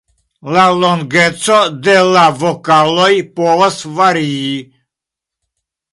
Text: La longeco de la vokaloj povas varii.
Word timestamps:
La 0.53 0.61
longeco 0.83 1.57
de 1.89 1.95
la 2.15 2.23
vokaloj 2.45 3.13
povas 3.41 3.77
varii. 4.01 4.57